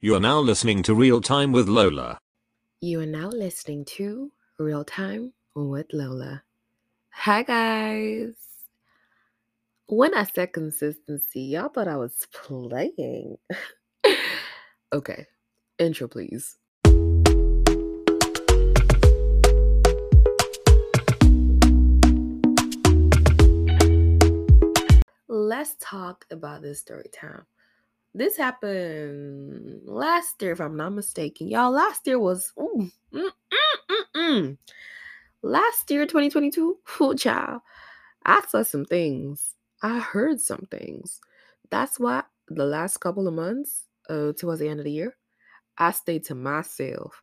You 0.00 0.14
are 0.14 0.20
now 0.20 0.38
listening 0.38 0.84
to 0.84 0.94
Real 0.94 1.20
Time 1.20 1.50
with 1.50 1.66
Lola. 1.66 2.20
You 2.80 3.00
are 3.00 3.06
now 3.06 3.30
listening 3.30 3.84
to 3.96 4.30
Real 4.56 4.84
Time 4.84 5.32
with 5.56 5.86
Lola. 5.92 6.44
Hi, 7.10 7.42
guys. 7.42 8.36
When 9.88 10.14
I 10.14 10.22
said 10.22 10.52
consistency, 10.52 11.40
y'all 11.40 11.68
thought 11.68 11.88
I 11.88 11.96
was 11.96 12.28
playing. 12.32 13.38
okay, 14.92 15.26
intro, 15.80 16.06
please. 16.06 16.56
Let's 25.26 25.74
talk 25.80 26.24
about 26.30 26.62
this 26.62 26.78
story 26.78 27.10
time. 27.12 27.46
This 28.18 28.36
happened 28.36 29.82
last 29.84 30.42
year, 30.42 30.50
if 30.50 30.60
I'm 30.60 30.76
not 30.76 30.92
mistaken. 30.92 31.46
Y'all, 31.46 31.70
last 31.70 32.04
year 32.04 32.18
was 32.18 32.52
ooh, 32.58 32.90
mm, 33.14 33.30
mm, 33.52 34.04
mm, 34.16 34.58
last 35.42 35.88
year, 35.88 36.04
2022. 36.04 36.78
Oh, 37.00 37.14
child, 37.14 37.60
I 38.26 38.42
saw 38.48 38.64
some 38.64 38.84
things. 38.84 39.54
I 39.84 40.00
heard 40.00 40.40
some 40.40 40.66
things. 40.68 41.20
That's 41.70 42.00
why 42.00 42.24
the 42.48 42.64
last 42.64 42.96
couple 42.96 43.28
of 43.28 43.34
months, 43.34 43.84
uh, 44.10 44.32
towards 44.32 44.58
the 44.58 44.68
end 44.68 44.80
of 44.80 44.84
the 44.84 44.90
year, 44.90 45.14
I 45.78 45.92
stayed 45.92 46.24
to 46.24 46.34
myself 46.34 47.22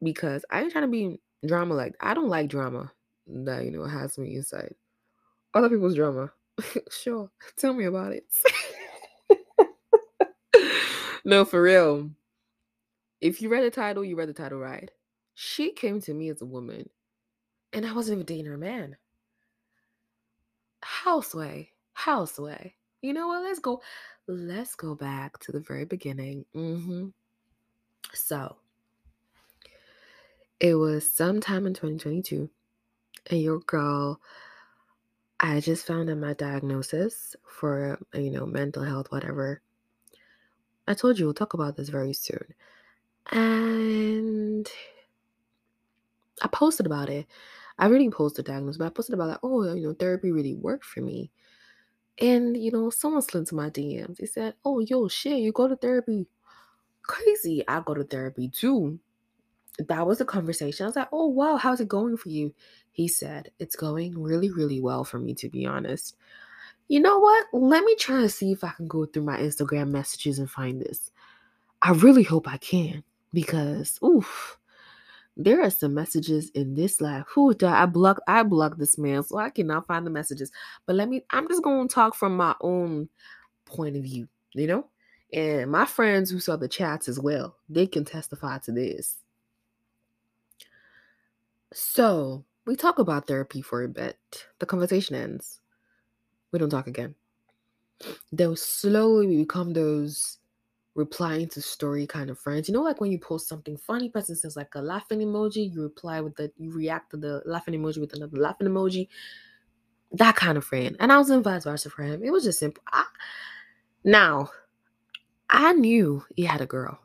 because 0.00 0.44
I 0.48 0.62
ain't 0.62 0.70
trying 0.70 0.84
to 0.84 0.92
be 0.92 1.20
drama 1.44 1.74
like 1.74 1.96
I 2.00 2.14
don't 2.14 2.28
like 2.28 2.48
drama 2.48 2.92
that 3.26 3.64
you 3.64 3.72
know 3.72 3.84
has 3.84 4.16
me 4.16 4.36
inside. 4.36 4.76
Other 5.54 5.70
people's 5.70 5.96
drama. 5.96 6.32
sure. 6.92 7.32
Tell 7.56 7.74
me 7.74 7.86
about 7.86 8.12
it. 8.12 8.26
no, 11.24 11.44
for 11.44 11.62
real. 11.62 12.10
If 13.20 13.40
you 13.40 13.48
read 13.48 13.64
the 13.64 13.70
title, 13.70 14.04
you 14.04 14.16
read 14.16 14.28
the 14.28 14.34
title 14.34 14.58
right. 14.58 14.90
She 15.34 15.72
came 15.72 16.00
to 16.02 16.14
me 16.14 16.28
as 16.28 16.42
a 16.42 16.46
woman, 16.46 16.88
and 17.72 17.86
I 17.86 17.92
wasn't 17.92 18.16
even 18.16 18.26
dating 18.26 18.46
her 18.46 18.58
man. 18.58 18.96
Houseway, 20.82 21.70
houseway. 21.94 22.74
You 23.00 23.14
know 23.14 23.28
what? 23.28 23.42
Let's 23.42 23.58
go. 23.58 23.80
Let's 24.26 24.74
go 24.74 24.94
back 24.94 25.38
to 25.40 25.52
the 25.52 25.60
very 25.60 25.84
beginning. 25.84 26.44
Mm-hmm. 26.54 27.08
So, 28.12 28.56
it 30.60 30.74
was 30.74 31.10
sometime 31.10 31.66
in 31.66 31.74
2022, 31.74 32.48
and 33.30 33.40
your 33.40 33.60
girl, 33.60 34.20
I 35.40 35.60
just 35.60 35.86
found 35.86 36.10
out 36.10 36.18
my 36.18 36.34
diagnosis 36.34 37.34
for 37.46 37.98
you 38.14 38.30
know 38.30 38.46
mental 38.46 38.82
health, 38.82 39.10
whatever. 39.10 39.62
I 40.86 40.94
told 40.94 41.18
you 41.18 41.26
we'll 41.26 41.34
talk 41.34 41.54
about 41.54 41.76
this 41.76 41.88
very 41.88 42.12
soon. 42.12 42.54
And 43.32 44.68
I 46.42 46.48
posted 46.48 46.86
about 46.86 47.08
it. 47.08 47.26
I 47.78 47.86
really 47.86 48.10
posted 48.10 48.46
diagnosis, 48.46 48.78
but 48.78 48.86
I 48.86 48.90
posted 48.90 49.14
about 49.14 49.28
like, 49.28 49.38
oh, 49.42 49.72
you 49.74 49.88
know, 49.88 49.94
therapy 49.94 50.30
really 50.30 50.54
worked 50.54 50.84
for 50.84 51.00
me. 51.00 51.30
And 52.20 52.56
you 52.56 52.70
know, 52.72 52.90
someone 52.90 53.22
slid 53.22 53.42
into 53.42 53.54
my 53.56 53.70
DMs. 53.70 54.18
They 54.18 54.26
said, 54.26 54.54
"Oh, 54.64 54.80
yo, 54.80 55.08
shit, 55.08 55.38
you 55.40 55.52
go 55.52 55.68
to 55.68 55.76
therapy? 55.76 56.28
Crazy! 57.02 57.64
I 57.68 57.80
go 57.80 57.94
to 57.94 58.04
therapy 58.04 58.48
too." 58.48 59.00
That 59.78 60.06
was 60.06 60.18
the 60.18 60.24
conversation. 60.26 60.84
I 60.84 60.88
was 60.88 60.96
like, 60.96 61.08
"Oh, 61.12 61.28
wow, 61.28 61.56
how's 61.56 61.80
it 61.80 61.88
going 61.88 62.16
for 62.18 62.30
you?" 62.30 62.54
He 62.92 63.08
said, 63.08 63.52
"It's 63.60 63.76
going 63.76 64.20
really, 64.22 64.50
really 64.50 64.80
well 64.80 65.04
for 65.04 65.18
me, 65.18 65.34
to 65.36 65.48
be 65.50 65.66
honest." 65.66 66.16
You 66.88 67.00
know 67.00 67.18
what? 67.18 67.46
Let 67.52 67.84
me 67.84 67.94
try 67.96 68.20
and 68.20 68.30
see 68.30 68.52
if 68.52 68.62
I 68.62 68.70
can 68.70 68.86
go 68.86 69.06
through 69.06 69.24
my 69.24 69.38
Instagram 69.38 69.90
messages 69.90 70.38
and 70.38 70.50
find 70.50 70.80
this. 70.80 71.10
I 71.80 71.92
really 71.92 72.22
hope 72.22 72.46
I 72.48 72.58
can 72.58 73.02
because, 73.32 73.98
oof, 74.04 74.58
there 75.36 75.62
are 75.62 75.70
some 75.70 75.94
messages 75.94 76.50
in 76.50 76.74
this 76.74 77.00
life. 77.00 77.24
Who 77.34 77.54
I 77.62 77.86
blocked? 77.86 78.20
I 78.28 78.42
blocked 78.42 78.78
this 78.78 78.98
man, 78.98 79.22
so 79.22 79.38
I 79.38 79.50
cannot 79.50 79.86
find 79.86 80.06
the 80.06 80.10
messages. 80.10 80.52
But 80.86 80.96
let 80.96 81.08
me. 81.08 81.22
I'm 81.30 81.48
just 81.48 81.62
to 81.88 81.94
talk 81.94 82.14
from 82.14 82.36
my 82.36 82.54
own 82.60 83.08
point 83.64 83.96
of 83.96 84.02
view, 84.02 84.28
you 84.52 84.66
know. 84.66 84.86
And 85.32 85.70
my 85.70 85.86
friends 85.86 86.30
who 86.30 86.38
saw 86.38 86.56
the 86.56 86.68
chats 86.68 87.08
as 87.08 87.18
well, 87.18 87.56
they 87.68 87.86
can 87.86 88.04
testify 88.04 88.58
to 88.58 88.72
this. 88.72 89.16
So 91.72 92.44
we 92.66 92.76
talk 92.76 93.00
about 93.00 93.26
therapy 93.26 93.60
for 93.60 93.82
a 93.82 93.88
bit. 93.88 94.46
The 94.60 94.66
conversation 94.66 95.16
ends 95.16 95.60
we 96.54 96.60
don't 96.60 96.70
talk 96.70 96.86
again. 96.86 97.16
They'll 98.32 98.56
slowly 98.56 99.36
become 99.36 99.72
those 99.72 100.38
replying 100.94 101.48
to 101.48 101.60
story 101.60 102.06
kind 102.06 102.30
of 102.30 102.38
friends. 102.38 102.68
You 102.68 102.74
know, 102.74 102.82
like 102.82 103.00
when 103.00 103.10
you 103.10 103.18
post 103.18 103.48
something 103.48 103.76
funny, 103.76 104.08
person 104.08 104.36
says 104.36 104.54
like 104.54 104.72
a 104.76 104.80
laughing 104.80 105.18
emoji, 105.18 105.72
you 105.72 105.82
reply 105.82 106.20
with 106.20 106.36
the 106.36 106.52
you 106.56 106.72
react 106.72 107.10
to 107.10 107.16
the 107.16 107.42
laughing 107.44 107.74
emoji 107.74 107.98
with 107.98 108.14
another 108.14 108.36
laughing 108.36 108.68
emoji. 108.68 109.08
That 110.12 110.36
kind 110.36 110.56
of 110.56 110.64
friend. 110.64 110.96
And 111.00 111.12
I 111.12 111.18
was 111.18 111.28
in 111.28 111.42
vice 111.42 111.64
versa 111.64 111.90
for 111.90 112.04
him. 112.04 112.22
It 112.22 112.30
was 112.30 112.44
just 112.44 112.60
simple. 112.60 112.84
I, 112.92 113.04
now, 114.04 114.50
I 115.50 115.72
knew 115.72 116.24
he 116.36 116.44
had 116.44 116.60
a 116.60 116.66
girl 116.66 117.00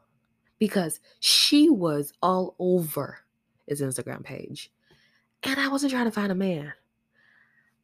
because 0.59 0.99
she 1.21 1.71
was 1.71 2.13
all 2.21 2.55
over 2.59 3.17
his 3.67 3.81
Instagram 3.81 4.23
page. 4.23 4.71
And 5.41 5.59
I 5.59 5.69
wasn't 5.69 5.91
trying 5.91 6.05
to 6.05 6.11
find 6.11 6.31
a 6.31 6.35
man. 6.35 6.73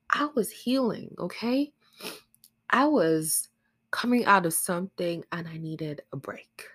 I 0.09 0.29
was 0.35 0.51
healing, 0.51 1.16
okay? 1.19 1.73
I 2.69 2.85
was 2.85 3.49
coming 3.91 4.25
out 4.25 4.45
of 4.45 4.53
something 4.53 5.23
and 5.31 5.47
I 5.47 5.57
needed 5.57 6.01
a 6.11 6.17
break. 6.17 6.66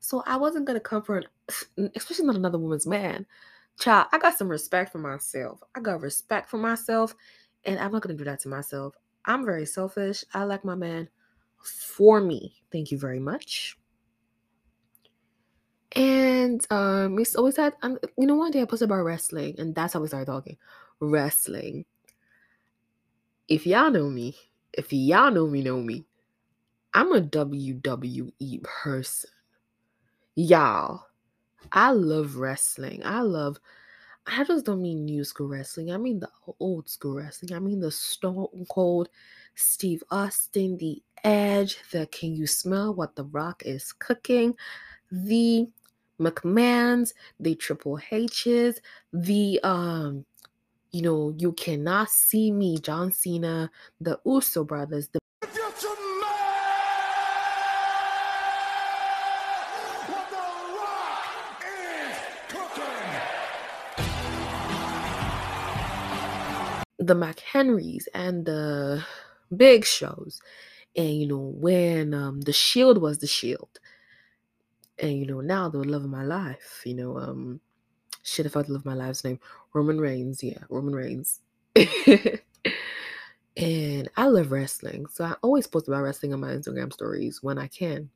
So 0.00 0.22
I 0.26 0.36
wasn't 0.36 0.66
gonna 0.66 0.80
come 0.80 1.02
for 1.02 1.18
an, 1.18 1.24
especially 1.96 2.26
not 2.26 2.36
another 2.36 2.58
woman's 2.58 2.86
man. 2.86 3.26
Child, 3.78 4.08
I 4.12 4.18
got 4.18 4.36
some 4.36 4.48
respect 4.48 4.90
for 4.90 4.98
myself. 4.98 5.62
I 5.74 5.80
got 5.80 6.00
respect 6.00 6.50
for 6.50 6.58
myself, 6.58 7.14
and 7.64 7.78
I'm 7.78 7.92
not 7.92 8.02
gonna 8.02 8.14
do 8.14 8.24
that 8.24 8.40
to 8.40 8.48
myself. 8.48 8.94
I'm 9.24 9.44
very 9.44 9.66
selfish. 9.66 10.24
I 10.34 10.44
like 10.44 10.64
my 10.64 10.74
man 10.74 11.08
for 11.62 12.20
me. 12.20 12.54
Thank 12.72 12.90
you 12.90 12.98
very 12.98 13.20
much. 13.20 13.78
And 15.92 16.64
um, 16.70 17.14
we 17.14 17.24
always 17.36 17.56
had, 17.56 17.74
um, 17.82 17.98
you 18.16 18.26
know, 18.26 18.34
one 18.34 18.50
day 18.50 18.62
I 18.62 18.64
posted 18.64 18.88
about 18.88 19.04
wrestling, 19.04 19.54
and 19.58 19.74
that's 19.74 19.94
how 19.94 20.00
we 20.00 20.08
started 20.08 20.26
talking. 20.26 20.56
Wrestling 21.00 21.84
if 23.48 23.66
y'all 23.66 23.90
know 23.90 24.08
me, 24.10 24.36
if 24.72 24.92
y'all 24.92 25.30
know 25.30 25.46
me, 25.46 25.62
know 25.62 25.80
me, 25.80 26.04
I'm 26.94 27.12
a 27.12 27.20
WWE 27.20 28.62
person. 28.62 29.30
Y'all, 30.34 31.02
I 31.72 31.90
love 31.90 32.36
wrestling. 32.36 33.02
I 33.04 33.20
love, 33.20 33.58
I 34.26 34.44
just 34.44 34.66
don't 34.66 34.82
mean 34.82 35.04
new 35.04 35.24
school 35.24 35.48
wrestling. 35.48 35.90
I 35.90 35.96
mean 35.96 36.20
the 36.20 36.28
old 36.60 36.88
school 36.88 37.14
wrestling. 37.14 37.54
I 37.54 37.58
mean 37.58 37.80
the 37.80 37.90
Stone 37.90 38.66
Cold 38.68 39.08
Steve 39.54 40.02
Austin, 40.10 40.76
the 40.78 41.02
Edge, 41.24 41.78
the 41.90 42.06
Can 42.06 42.34
You 42.34 42.46
Smell 42.46 42.94
What 42.94 43.16
the 43.16 43.24
Rock 43.24 43.62
is 43.64 43.92
Cooking, 43.92 44.54
the 45.10 45.68
McMahons, 46.20 47.14
the 47.40 47.54
Triple 47.54 47.98
H's, 48.10 48.80
the 49.12 49.58
um 49.64 50.24
you 50.90 51.02
know, 51.02 51.34
you 51.36 51.52
cannot 51.52 52.10
see 52.10 52.50
me, 52.50 52.78
John 52.78 53.12
Cena, 53.12 53.70
the 54.00 54.18
Uso 54.24 54.64
brothers, 54.64 55.08
the 55.08 55.18
the 66.98 67.14
McHenrys 67.14 68.04
and 68.12 68.44
the 68.44 69.02
big 69.56 69.84
shows. 69.84 70.40
And 70.94 71.18
you 71.20 71.26
know, 71.26 71.52
when 71.56 72.12
um 72.14 72.40
the 72.42 72.52
shield 72.52 72.98
was 72.98 73.18
the 73.18 73.26
shield. 73.26 73.80
And 74.98 75.18
you 75.18 75.26
know, 75.26 75.40
now 75.40 75.68
the 75.68 75.78
love 75.78 76.04
of 76.04 76.10
my 76.10 76.24
life, 76.24 76.82
you 76.84 76.94
know, 76.94 77.18
um 77.18 77.60
shit 78.28 78.46
if 78.46 78.56
I'd 78.56 78.68
love 78.68 78.84
my 78.84 78.94
last 78.94 79.24
name. 79.24 79.40
Roman 79.72 80.00
Reigns, 80.00 80.42
yeah, 80.42 80.58
Roman 80.68 80.94
Reigns. 80.94 81.40
and 83.56 84.08
I 84.16 84.26
love 84.26 84.52
wrestling. 84.52 85.06
So 85.06 85.24
I 85.24 85.34
always 85.42 85.66
post 85.66 85.88
about 85.88 86.02
wrestling 86.02 86.32
on 86.32 86.40
my 86.40 86.50
Instagram 86.50 86.92
stories 86.92 87.42
when 87.42 87.58
I 87.58 87.66
can. 87.66 88.10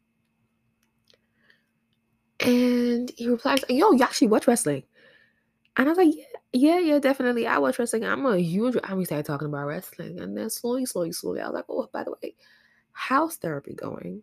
And 2.40 3.10
he 3.16 3.28
replies, 3.28 3.64
Yo, 3.68 3.92
you 3.92 4.02
actually 4.02 4.28
watch 4.28 4.46
wrestling? 4.46 4.82
And 5.76 5.88
I 5.88 5.92
was 5.92 5.98
like, 5.98 6.14
Yeah, 6.52 6.78
yeah, 6.78 6.78
yeah, 6.78 6.98
definitely. 6.98 7.46
I 7.46 7.58
watch 7.58 7.78
wrestling. 7.78 8.04
I'm 8.04 8.26
a 8.26 8.38
huge 8.38 8.76
I 8.84 8.94
we 8.94 9.04
started 9.04 9.26
talking 9.26 9.48
about 9.48 9.66
wrestling. 9.66 10.20
And 10.20 10.36
then 10.36 10.50
slowly, 10.50 10.86
slowly, 10.86 11.12
slowly, 11.12 11.40
I 11.40 11.46
was 11.46 11.54
like, 11.54 11.64
Oh, 11.68 11.88
by 11.92 12.04
the 12.04 12.12
way, 12.22 12.34
how's 12.92 13.36
therapy 13.36 13.74
going? 13.74 14.22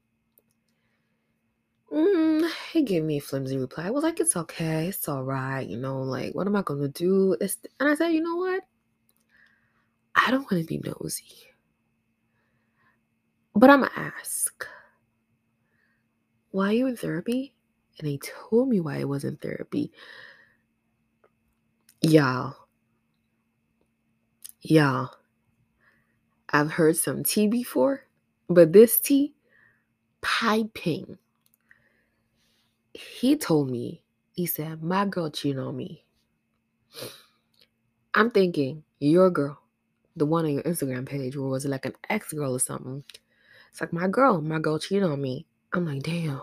Mm, 1.92 2.29
he 2.72 2.84
gave 2.84 3.04
me 3.04 3.18
a 3.18 3.22
flimsy 3.22 3.58
reply. 3.58 3.88
I 3.88 3.90
was 3.90 4.04
like, 4.04 4.20
it's 4.20 4.36
okay, 4.38 4.88
it's 4.88 5.08
all 5.08 5.24
right, 5.24 5.68
you 5.68 5.78
know, 5.78 6.02
like, 6.02 6.36
what 6.36 6.48
am 6.48 6.56
I 6.56 6.62
gonna 6.62 6.88
do? 6.88 7.36
It's, 7.42 7.58
and 7.80 7.90
I 7.90 7.96
said, 7.96 8.10
you 8.10 8.22
know 8.22 8.36
what? 8.36 8.64
I 10.16 10.32
don't 10.32 10.50
want 10.52 10.62
to 10.62 10.68
be 10.68 10.82
nosy, 10.84 11.26
but 13.56 13.70
I'm 13.70 13.82
gonna 13.82 13.92
ask. 13.96 14.66
Why 16.52 16.70
are 16.70 16.74
you 16.74 16.88
in 16.88 16.98
therapy? 16.98 17.54
And 18.00 18.08
he 18.08 18.20
told 18.20 18.70
me 18.70 18.80
why 18.80 19.00
I 19.00 19.04
was 19.04 19.24
in 19.24 19.38
therapy. 19.38 19.92
Y'all, 22.02 22.56
y'all, 24.62 25.12
I've 26.50 26.72
heard 26.72 26.98
some 26.98 27.24
tea 27.24 27.48
before, 27.48 28.04
but 28.48 28.74
this 28.74 29.00
tea, 29.00 29.36
piping. 30.22 31.18
He 32.94 33.36
told 33.36 33.70
me, 33.70 34.02
he 34.34 34.46
said, 34.46 34.82
my 34.84 35.06
girl 35.06 35.30
cheated 35.30 35.60
on 35.60 35.76
me. 35.76 36.06
I'm 38.14 38.32
thinking, 38.32 38.84
your 39.00 39.30
girl, 39.30 39.62
the 40.16 40.26
one 40.26 40.46
on 40.46 40.54
your 40.54 40.64
Instagram 40.64 41.06
page, 41.06 41.36
or 41.36 41.50
was 41.50 41.66
it 41.66 41.70
like 41.70 41.86
an 41.86 41.96
ex 42.10 42.34
girl 42.34 42.56
or 42.56 42.60
something? 42.60 43.04
It's 43.72 43.82
like, 43.82 43.94
my 43.94 44.08
girl, 44.08 44.42
my 44.42 44.60
girl 44.60 44.80
cheated 44.80 45.04
on 45.04 45.22
me. 45.22 45.46
I'm 45.74 45.86
like, 45.86 46.04
damn. 46.04 46.42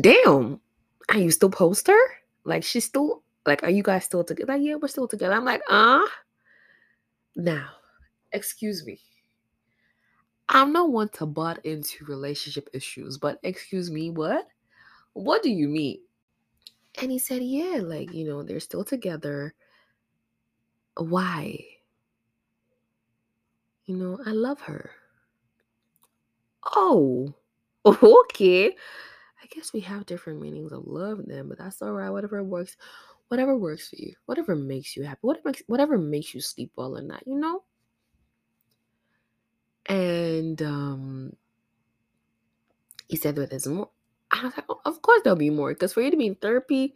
Damn. 0.00 0.60
Are 1.08 1.18
you 1.18 1.30
still 1.30 1.50
post 1.50 1.86
her? 1.88 2.00
Like, 2.44 2.64
she's 2.64 2.84
still, 2.84 3.22
like, 3.46 3.62
are 3.62 3.70
you 3.70 3.82
guys 3.82 4.04
still 4.04 4.24
together? 4.24 4.52
Like, 4.52 4.62
yeah, 4.62 4.76
we're 4.76 4.88
still 4.88 5.08
together. 5.08 5.34
I'm 5.34 5.44
like, 5.44 5.62
uh. 5.70 6.04
Now, 7.34 7.70
excuse 8.32 8.84
me. 8.84 9.00
I'm 10.48 10.72
not 10.72 10.90
one 10.90 11.08
to 11.10 11.26
butt 11.26 11.64
into 11.64 12.04
relationship 12.04 12.68
issues, 12.72 13.18
but 13.18 13.38
excuse 13.42 13.90
me, 13.90 14.10
what? 14.10 14.46
What 15.14 15.42
do 15.42 15.50
you 15.50 15.68
mean? 15.68 16.00
And 17.00 17.10
he 17.10 17.18
said, 17.18 17.42
yeah, 17.42 17.80
like, 17.82 18.12
you 18.12 18.26
know, 18.26 18.42
they're 18.42 18.60
still 18.60 18.84
together. 18.84 19.54
Why? 20.96 21.64
You 23.86 23.96
know, 23.96 24.18
I 24.26 24.30
love 24.30 24.60
her. 24.62 24.90
Oh, 26.76 27.34
okay. 27.86 28.68
I 28.68 29.46
guess 29.50 29.72
we 29.72 29.80
have 29.80 30.06
different 30.06 30.40
meanings 30.40 30.72
of 30.72 30.86
love 30.86 31.22
then, 31.26 31.48
but 31.48 31.58
that's 31.58 31.82
all 31.82 31.92
right. 31.92 32.10
Whatever 32.10 32.44
works, 32.44 32.76
whatever 33.28 33.56
works 33.56 33.88
for 33.88 33.96
you, 33.96 34.14
whatever 34.26 34.54
makes 34.54 34.96
you 34.96 35.02
happy, 35.02 35.18
whatever 35.22 35.48
makes 35.48 35.62
whatever 35.66 35.98
makes 35.98 36.34
you 36.34 36.40
sleep 36.40 36.72
well 36.76 36.96
at 36.96 37.04
night, 37.04 37.24
you 37.26 37.38
know. 37.38 37.64
And 39.92 40.62
um, 40.62 41.36
he 43.08 43.16
said 43.16 43.36
that 43.36 43.50
there's 43.50 43.66
more. 43.66 43.90
I 44.30 44.42
was 44.42 44.56
like, 44.56 44.64
oh, 44.70 44.80
of 44.86 45.02
course 45.02 45.20
there'll 45.22 45.36
be 45.36 45.50
more, 45.50 45.74
because 45.74 45.92
for 45.92 46.00
you 46.00 46.10
to 46.10 46.16
be 46.16 46.28
in 46.28 46.34
therapy, 46.36 46.94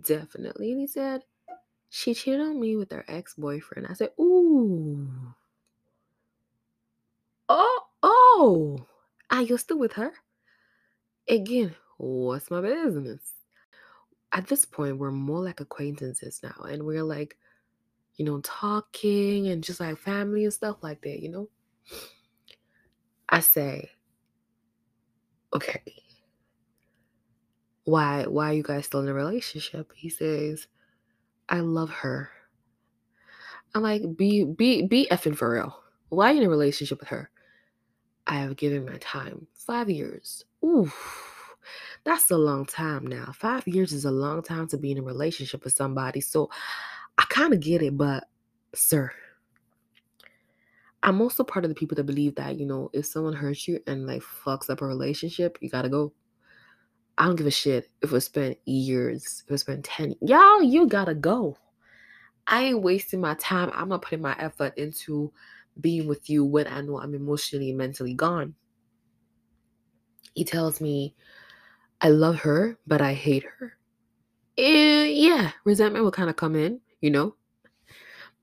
definitely. 0.00 0.72
And 0.72 0.80
he 0.80 0.88
said, 0.88 1.22
she 1.90 2.12
cheated 2.12 2.40
on 2.40 2.58
me 2.58 2.74
with 2.74 2.90
her 2.90 3.04
ex 3.06 3.34
boyfriend. 3.34 3.86
I 3.88 3.92
said, 3.92 4.10
ooh. 4.18 5.08
Oh, 7.48 7.80
oh, 8.02 8.86
are 9.30 9.42
you 9.42 9.56
still 9.56 9.78
with 9.78 9.92
her? 9.92 10.12
Again, 11.28 11.76
what's 11.98 12.50
my 12.50 12.60
business? 12.60 13.20
At 14.32 14.48
this 14.48 14.64
point, 14.64 14.98
we're 14.98 15.12
more 15.12 15.44
like 15.44 15.60
acquaintances 15.60 16.40
now, 16.42 16.64
and 16.68 16.82
we're 16.82 17.04
like, 17.04 17.36
you 18.16 18.24
know, 18.24 18.40
talking 18.40 19.46
and 19.46 19.62
just 19.62 19.78
like 19.78 19.98
family 19.98 20.42
and 20.42 20.52
stuff 20.52 20.78
like 20.82 21.00
that, 21.02 21.20
you 21.20 21.28
know? 21.28 21.48
I 23.28 23.40
say, 23.40 23.90
okay, 25.54 25.82
why 27.84 28.24
why 28.24 28.50
are 28.50 28.54
you 28.54 28.62
guys 28.62 28.86
still 28.86 29.00
in 29.00 29.08
a 29.08 29.14
relationship? 29.14 29.92
He 29.94 30.08
says, 30.08 30.66
I 31.48 31.60
love 31.60 31.90
her. 31.90 32.30
I'm 33.74 33.82
like, 33.82 34.02
be 34.16 34.44
be 34.44 34.86
be 34.86 35.08
effing 35.10 35.36
for 35.36 35.52
real. 35.52 35.78
Why 36.08 36.30
are 36.30 36.32
you 36.34 36.40
in 36.40 36.46
a 36.46 36.50
relationship 36.50 37.00
with 37.00 37.08
her? 37.08 37.30
I 38.26 38.36
have 38.36 38.56
given 38.56 38.86
my 38.86 38.96
time. 39.00 39.46
Five 39.54 39.90
years. 39.90 40.44
Ooh, 40.64 40.90
that's 42.04 42.30
a 42.30 42.36
long 42.36 42.66
time 42.66 43.06
now. 43.06 43.32
Five 43.34 43.66
years 43.66 43.92
is 43.92 44.04
a 44.04 44.10
long 44.10 44.42
time 44.42 44.68
to 44.68 44.78
be 44.78 44.92
in 44.92 44.98
a 44.98 45.02
relationship 45.02 45.64
with 45.64 45.74
somebody. 45.74 46.20
So 46.20 46.50
I 47.18 47.24
kind 47.28 47.52
of 47.52 47.60
get 47.60 47.82
it, 47.82 47.96
but 47.96 48.24
sir, 48.74 49.12
I'm 51.04 51.20
also 51.20 51.44
part 51.44 51.66
of 51.66 51.68
the 51.68 51.74
people 51.74 51.94
that 51.96 52.04
believe 52.04 52.34
that, 52.36 52.58
you 52.58 52.64
know, 52.64 52.90
if 52.94 53.04
someone 53.04 53.34
hurts 53.34 53.68
you 53.68 53.78
and 53.86 54.06
like 54.06 54.22
fucks 54.22 54.70
up 54.70 54.80
a 54.80 54.86
relationship, 54.86 55.58
you 55.60 55.68
gotta 55.68 55.90
go. 55.90 56.14
I 57.18 57.26
don't 57.26 57.36
give 57.36 57.46
a 57.46 57.50
shit 57.50 57.90
if 58.02 58.12
it 58.12 58.20
spent 58.22 58.56
years, 58.64 59.44
if 59.46 59.54
it 59.54 59.58
spent 59.58 59.84
10 59.84 60.16
y'all, 60.22 60.62
you 60.62 60.86
gotta 60.88 61.14
go. 61.14 61.58
I 62.46 62.64
ain't 62.64 62.82
wasting 62.82 63.20
my 63.20 63.34
time. 63.34 63.70
I'm 63.74 63.90
not 63.90 64.02
putting 64.02 64.22
my 64.22 64.34
effort 64.38 64.76
into 64.78 65.30
being 65.80 66.06
with 66.08 66.28
you 66.30 66.44
when 66.44 66.66
I 66.66 66.80
know 66.80 66.98
I'm 66.98 67.14
emotionally 67.14 67.68
and 67.68 67.78
mentally 67.78 68.14
gone. 68.14 68.54
He 70.34 70.44
tells 70.44 70.80
me, 70.80 71.14
I 72.00 72.08
love 72.08 72.40
her, 72.40 72.78
but 72.86 73.00
I 73.00 73.12
hate 73.12 73.44
her. 73.58 73.76
And 74.56 75.10
yeah, 75.10 75.52
resentment 75.64 76.04
will 76.04 76.12
kind 76.12 76.30
of 76.30 76.36
come 76.36 76.54
in, 76.56 76.80
you 77.00 77.10
know. 77.10 77.34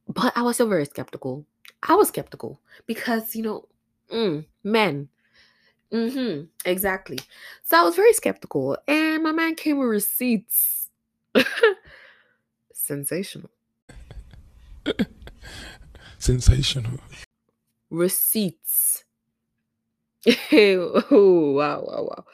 But 0.08 0.34
I 0.36 0.42
was 0.44 0.58
still 0.58 0.68
very 0.68 0.86
skeptical. 0.86 1.46
I 1.84 1.96
was 1.96 2.10
skeptical 2.10 2.60
because, 2.86 3.36
you 3.36 3.44
know, 3.44 3.68
mm, 4.12 4.46
men. 4.64 5.10
Mm-hmm. 5.92 6.46
Exactly. 6.66 7.20
So 7.64 7.78
I 7.80 7.84
was 7.84 7.96
very 7.96 8.14
skeptical. 8.14 8.78
And 8.88 9.24
my 9.24 9.32
man 9.32 9.56
came 9.56 9.78
with 9.78 9.90
receipts. 9.90 10.90
Sensational. 12.74 13.50
Sensational. 16.18 17.00
Receipts. 17.90 19.04
oh, 20.54 21.54
wow, 21.56 21.84
wow, 21.84 22.04
wow. 22.04 22.26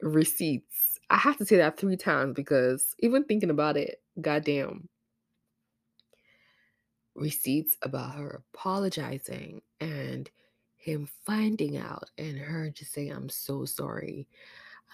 Receipts. 0.00 0.98
I 1.08 1.16
have 1.18 1.36
to 1.36 1.46
say 1.46 1.56
that 1.56 1.76
three 1.76 1.96
times 1.96 2.34
because 2.34 2.94
even 2.98 3.24
thinking 3.24 3.50
about 3.50 3.76
it, 3.76 4.02
goddamn. 4.20 4.88
Receipts 7.14 7.76
about 7.82 8.14
her 8.14 8.42
apologizing 8.54 9.60
and 9.80 10.30
him 10.76 11.08
finding 11.24 11.76
out 11.76 12.10
and 12.18 12.36
her 12.36 12.70
just 12.70 12.92
saying, 12.92 13.12
I'm 13.12 13.28
so 13.28 13.64
sorry. 13.64 14.26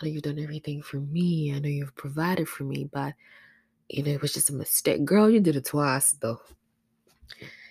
I 0.00 0.05
know 0.05 0.12
you've 0.12 0.23
done 0.23 0.38
everything 0.38 0.82
for 0.82 0.99
me. 0.99 1.55
I 1.55 1.59
know 1.61 1.69
you've 1.69 1.94
provided 1.94 2.49
for 2.49 2.65
me, 2.65 2.88
but 2.93 3.15
you 3.88 4.03
know, 4.03 4.11
it 4.11 4.20
was 4.20 4.35
just 4.35 4.50
a 4.50 4.55
mistake. 4.55 5.05
Girl, 5.05 5.31
you 5.31 5.41
did 5.41 5.56
it 5.56 5.65
twice 5.65 6.12
though. 6.12 6.41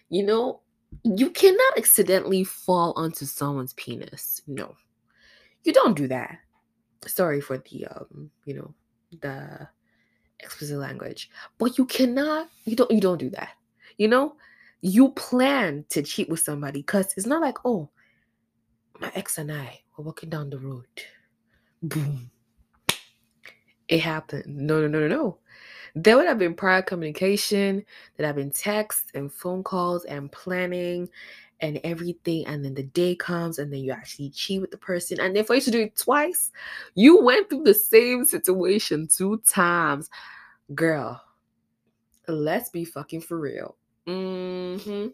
You 0.10 0.24
know, 0.24 0.62
you 1.04 1.30
cannot 1.30 1.78
accidentally 1.78 2.44
fall 2.44 2.94
onto 2.96 3.26
someone's 3.26 3.74
penis. 3.74 4.42
No. 4.48 4.76
You 5.64 5.74
don't 5.74 5.96
do 5.96 6.08
that. 6.08 6.40
Sorry 7.06 7.40
for 7.42 7.58
the 7.58 7.88
um, 7.88 8.32
you 8.46 8.56
know, 8.56 8.74
the 9.22 9.68
explicit 10.40 10.78
language. 10.78 11.30
But 11.58 11.78
you 11.78 11.86
cannot 11.86 12.50
you 12.66 12.76
don't 12.76 12.92
you 12.92 13.02
don't 13.02 13.20
do 13.20 13.30
that. 13.32 13.50
You 13.98 14.08
know? 14.08 14.36
You 14.82 15.10
plan 15.10 15.86
to 15.90 16.04
cheat 16.04 16.30
with 16.30 16.40
somebody 16.40 16.84
cuz 16.84 17.14
it's 17.18 17.26
not 17.26 17.42
like, 17.42 17.58
"Oh, 17.66 17.90
my 19.00 19.12
ex 19.16 19.38
and 19.38 19.52
I 19.52 19.82
were 19.96 20.04
walking 20.04 20.30
down 20.30 20.50
the 20.50 20.60
road. 20.60 20.86
Boom. 21.84 22.32
It 23.88 24.00
happened. 24.00 24.46
No, 24.48 24.82
no, 24.82 24.88
no, 24.88 25.08
no, 25.08 25.08
no. 25.08 25.38
There 25.96 26.18
would 26.18 26.28
have 26.28 26.38
been 26.38 26.54
prior 26.54 26.82
communication, 26.82 27.84
there 28.16 28.28
have 28.28 28.36
been 28.36 28.52
texts 28.52 29.12
and 29.16 29.32
phone 29.32 29.64
calls 29.64 30.06
and 30.06 30.32
planning 30.32 31.10
and 31.62 31.80
everything. 31.84 32.46
And 32.46 32.64
then 32.64 32.74
the 32.74 32.84
day 32.84 33.16
comes 33.16 33.58
and 33.58 33.72
then 33.72 33.80
you 33.80 33.92
actually 33.92 34.30
cheat 34.30 34.62
with 34.62 34.72
the 34.72 34.78
person. 34.78 35.20
And 35.20 35.36
then 35.36 35.44
for 35.44 35.56
you 35.56 35.62
to 35.62 35.72
do 35.72 35.82
it 35.82 35.96
twice, 35.96 36.52
you 36.96 37.24
went 37.24 37.50
through 37.50 37.64
the 37.64 37.74
same 37.74 38.26
situation 38.26 39.08
two 39.08 39.42
times. 39.48 40.10
Girl, 40.76 41.22
let's 42.28 42.70
be 42.70 42.86
fucking 42.86 43.22
for 43.22 43.40
real. 43.40 43.76
Mm-hmm. 44.08 45.08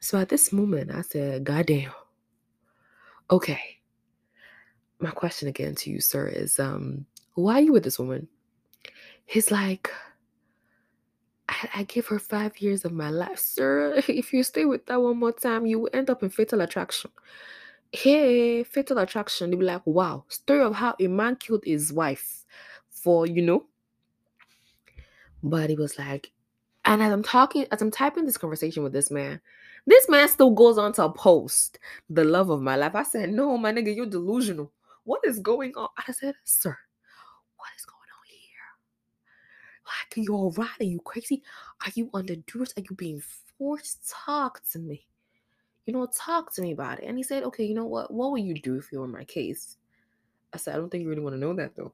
So 0.00 0.18
at 0.18 0.28
this 0.28 0.52
moment, 0.52 0.90
I 0.90 1.02
said, 1.02 1.44
God 1.44 1.66
damn. 1.66 1.92
Okay. 3.30 3.60
My 4.98 5.10
question 5.10 5.48
again 5.48 5.74
to 5.76 5.90
you, 5.90 6.00
sir, 6.00 6.26
is 6.26 6.58
um, 6.58 7.06
why 7.34 7.54
are 7.54 7.62
you 7.62 7.72
with 7.72 7.84
this 7.84 7.98
woman? 7.98 8.28
He's 9.24 9.50
like, 9.50 9.90
I, 11.48 11.68
I 11.74 11.82
give 11.84 12.06
her 12.08 12.18
five 12.18 12.58
years 12.58 12.84
of 12.84 12.92
my 12.92 13.10
life, 13.10 13.38
sir. 13.38 14.02
If 14.08 14.32
you 14.32 14.42
stay 14.42 14.64
with 14.64 14.86
that 14.86 15.00
one 15.00 15.18
more 15.18 15.32
time, 15.32 15.64
you 15.64 15.80
will 15.80 15.90
end 15.92 16.10
up 16.10 16.22
in 16.22 16.30
fatal 16.30 16.60
attraction. 16.60 17.10
Hey, 17.92 18.64
fatal 18.64 18.98
attraction. 18.98 19.50
They'll 19.50 19.60
be 19.60 19.64
like, 19.64 19.86
wow, 19.86 20.24
story 20.28 20.62
of 20.62 20.74
how 20.74 20.96
a 21.00 21.06
man 21.06 21.36
killed 21.36 21.64
his 21.64 21.92
wife 21.92 22.44
for, 22.90 23.26
you 23.26 23.42
know. 23.42 23.64
But 25.42 25.70
he 25.70 25.76
was 25.76 25.98
like, 25.98 26.32
and 26.84 27.02
as 27.02 27.12
I'm 27.12 27.22
talking, 27.22 27.66
as 27.72 27.82
I'm 27.82 27.90
typing 27.90 28.26
this 28.26 28.36
conversation 28.38 28.82
with 28.82 28.92
this 28.92 29.10
man, 29.10 29.40
this 29.86 30.08
man 30.08 30.28
still 30.28 30.50
goes 30.50 30.78
on 30.78 30.92
to 30.94 31.08
post 31.10 31.78
the 32.10 32.24
love 32.24 32.50
of 32.50 32.62
my 32.62 32.76
life. 32.76 32.94
I 32.94 33.02
said, 33.02 33.30
no, 33.30 33.56
my 33.58 33.72
nigga, 33.72 33.94
you're 33.94 34.06
delusional. 34.06 34.72
What 35.04 35.20
is 35.24 35.38
going 35.40 35.74
on? 35.76 35.88
I 35.96 36.12
said, 36.12 36.34
sir, 36.44 36.76
what 37.56 37.68
is 37.76 37.84
going 37.84 37.98
on 37.98 38.26
here? 38.26 38.72
Like, 39.86 40.18
are 40.18 40.22
you 40.22 40.34
all 40.34 40.52
right? 40.52 40.80
Are 40.80 40.84
you 40.84 41.00
crazy? 41.00 41.42
Are 41.84 41.92
you 41.94 42.10
under 42.14 42.36
duress? 42.36 42.72
Are 42.76 42.82
you 42.82 42.96
being 42.96 43.22
forced? 43.58 44.14
Talk 44.26 44.62
to 44.72 44.78
me. 44.78 45.06
you 45.86 45.92
know, 45.92 46.06
talk 46.06 46.52
to 46.54 46.62
me 46.62 46.72
about 46.72 47.00
it. 47.00 47.06
And 47.06 47.16
he 47.16 47.22
said, 47.22 47.42
okay, 47.44 47.64
you 47.64 47.74
know 47.74 47.84
what? 47.84 48.12
What 48.12 48.32
would 48.32 48.42
you 48.42 48.54
do 48.54 48.76
if 48.76 48.90
you 48.90 49.00
were 49.00 49.04
in 49.04 49.10
my 49.12 49.24
case? 49.24 49.76
I 50.52 50.56
said, 50.56 50.74
I 50.74 50.78
don't 50.78 50.90
think 50.90 51.02
you 51.02 51.08
really 51.10 51.22
want 51.22 51.34
to 51.34 51.40
know 51.40 51.54
that 51.54 51.76
though. 51.76 51.92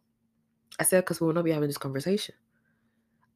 I 0.79 0.85
said, 0.85 1.03
because 1.05 1.21
we 1.21 1.27
will 1.27 1.35
not 1.35 1.45
be 1.45 1.53
having 1.53 1.69
this 1.69 1.79
conversation. 1.79 2.35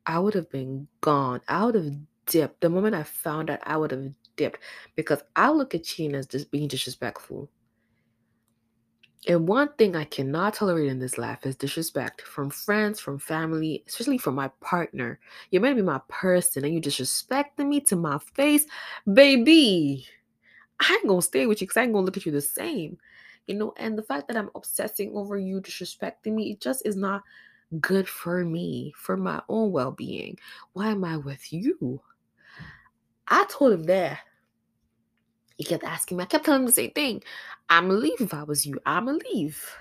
I 0.06 0.18
would 0.18 0.34
have 0.34 0.50
been 0.50 0.88
gone. 1.00 1.40
I 1.48 1.64
would 1.64 1.74
have 1.74 1.92
dipped. 2.26 2.60
The 2.60 2.70
moment 2.70 2.94
I 2.94 3.02
found 3.02 3.50
out, 3.50 3.60
I 3.62 3.76
would 3.76 3.90
have 3.90 4.12
dipped 4.36 4.60
because 4.96 5.22
I 5.36 5.50
look 5.50 5.74
at 5.74 5.84
cheating 5.84 6.14
as 6.14 6.26
just 6.26 6.50
being 6.50 6.68
disrespectful. 6.68 7.50
And 9.26 9.48
one 9.48 9.70
thing 9.78 9.96
I 9.96 10.04
cannot 10.04 10.54
tolerate 10.54 10.90
in 10.90 10.98
this 10.98 11.16
life 11.16 11.46
is 11.46 11.56
disrespect 11.56 12.20
from 12.22 12.50
friends, 12.50 13.00
from 13.00 13.18
family, 13.18 13.82
especially 13.88 14.18
from 14.18 14.34
my 14.34 14.48
partner. 14.60 15.18
You're 15.50 15.62
meant 15.62 15.76
to 15.76 15.82
be 15.82 15.86
my 15.86 16.00
person 16.08 16.64
and 16.64 16.74
you 16.74 16.80
disrespecting 16.80 17.66
me 17.68 17.80
to 17.82 17.96
my 17.96 18.18
face. 18.34 18.66
Baby, 19.10 20.06
I 20.78 20.92
ain't 20.92 21.08
gonna 21.08 21.22
stay 21.22 21.46
with 21.46 21.62
you 21.62 21.66
because 21.66 21.78
I 21.78 21.84
ain't 21.84 21.94
gonna 21.94 22.04
look 22.04 22.18
at 22.18 22.26
you 22.26 22.32
the 22.32 22.40
same. 22.42 22.98
You 23.46 23.54
know, 23.54 23.72
and 23.78 23.96
the 23.96 24.02
fact 24.02 24.28
that 24.28 24.36
I'm 24.36 24.50
obsessing 24.54 25.12
over 25.14 25.38
you 25.38 25.60
disrespecting 25.60 26.34
me, 26.34 26.52
it 26.52 26.60
just 26.60 26.84
is 26.84 26.96
not 26.96 27.22
good 27.80 28.08
for 28.08 28.44
me, 28.44 28.92
for 28.96 29.16
my 29.16 29.42
own 29.48 29.72
well 29.72 29.92
being. 29.92 30.38
Why 30.72 30.88
am 30.88 31.04
I 31.04 31.16
with 31.16 31.52
you? 31.52 32.00
I 33.28 33.44
told 33.48 33.72
him 33.72 33.84
that. 33.84 34.20
He 35.56 35.64
kept 35.64 35.84
asking 35.84 36.16
me, 36.16 36.24
I 36.24 36.26
kept 36.26 36.44
telling 36.44 36.62
him 36.62 36.66
the 36.66 36.72
same 36.72 36.90
thing. 36.90 37.22
I'ma 37.68 37.94
leave 37.94 38.20
if 38.20 38.34
I 38.34 38.42
was 38.42 38.66
you. 38.66 38.78
I'ma 38.84 39.12
leave. 39.32 39.76